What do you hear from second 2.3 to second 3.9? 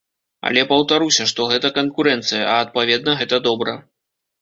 а адпаведна, гэта добра.